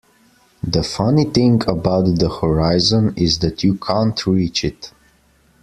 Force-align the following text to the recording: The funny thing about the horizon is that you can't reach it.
The 0.63 0.81
funny 0.81 1.25
thing 1.25 1.61
about 1.67 2.17
the 2.17 2.27
horizon 2.27 3.13
is 3.15 3.37
that 3.37 3.63
you 3.63 3.75
can't 3.75 4.25
reach 4.25 4.63
it. 4.63 4.91